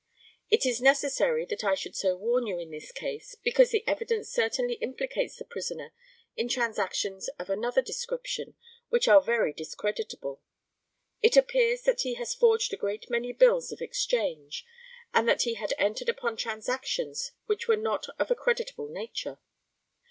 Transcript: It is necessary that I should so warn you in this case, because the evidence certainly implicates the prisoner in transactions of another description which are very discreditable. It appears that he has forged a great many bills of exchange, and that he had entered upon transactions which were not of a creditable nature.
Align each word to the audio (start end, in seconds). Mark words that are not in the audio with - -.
It 0.49 0.65
is 0.65 0.81
necessary 0.81 1.45
that 1.45 1.63
I 1.63 1.75
should 1.75 1.95
so 1.95 2.15
warn 2.17 2.47
you 2.47 2.57
in 2.57 2.71
this 2.71 2.91
case, 2.91 3.35
because 3.43 3.69
the 3.69 3.83
evidence 3.87 4.31
certainly 4.31 4.73
implicates 4.81 5.35
the 5.37 5.45
prisoner 5.45 5.93
in 6.35 6.49
transactions 6.49 7.27
of 7.37 7.51
another 7.51 7.83
description 7.83 8.55
which 8.89 9.07
are 9.07 9.21
very 9.21 9.53
discreditable. 9.53 10.41
It 11.21 11.37
appears 11.37 11.83
that 11.83 12.01
he 12.01 12.15
has 12.15 12.33
forged 12.33 12.73
a 12.73 12.77
great 12.77 13.11
many 13.11 13.31
bills 13.31 13.71
of 13.71 13.79
exchange, 13.79 14.65
and 15.13 15.29
that 15.29 15.43
he 15.43 15.53
had 15.53 15.75
entered 15.77 16.09
upon 16.09 16.35
transactions 16.35 17.33
which 17.45 17.67
were 17.67 17.77
not 17.77 18.07
of 18.17 18.31
a 18.31 18.35
creditable 18.35 18.87
nature. 18.87 19.37